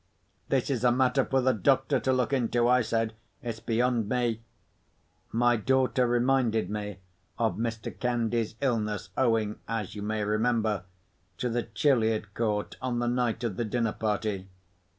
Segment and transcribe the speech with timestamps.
[0.49, 3.13] "This is a matter for the doctor to look into," I said.
[3.43, 4.41] "It's beyond me."
[5.31, 6.97] My daughter reminded me
[7.37, 7.95] of Mr.
[7.99, 10.85] Candy's illness, owing (as you may remember)
[11.37, 14.47] to the chill he had caught on the night of the dinner party.